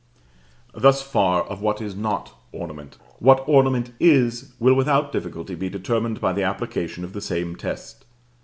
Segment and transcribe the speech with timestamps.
[0.73, 2.97] Thus far of what is not ornament.
[3.19, 8.03] What ornament is, will without difficulty be determined by the application of the same test.